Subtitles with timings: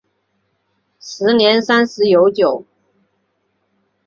[0.99, 2.65] 时年三十有九。